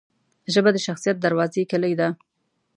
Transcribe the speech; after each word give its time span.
ژبه 0.53 0.69
د 0.73 0.77
شخصیت 0.87 1.17
دروازې 1.19 1.69
کلۍ 1.71 1.93
ده 1.99 2.07